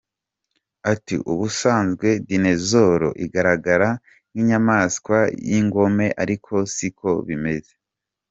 [0.91, 3.89] Ati “Ubusanzwe Dinosaur igaragara
[4.29, 7.73] nk’inyamanswa y’ingome ariko siko bimeze.